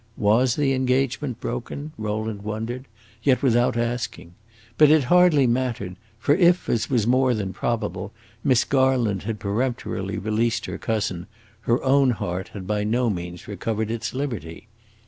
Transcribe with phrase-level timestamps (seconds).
[0.17, 1.91] Was the engagement broken?
[1.95, 2.85] Rowland wondered,
[3.21, 4.33] yet without asking.
[4.75, 8.11] But it hardly mattered, for if, as was more than probable,
[8.43, 11.27] Miss Garland had peremptorily released her cousin,
[11.69, 14.67] her own heart had by no means recovered its liberty.